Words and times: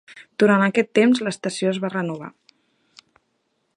Durant 0.43 0.63
aquest 0.67 0.87
temps, 0.99 1.21
l'estació 1.27 1.73
es 1.75 1.81
va 1.85 1.93
renovar. 1.97 2.33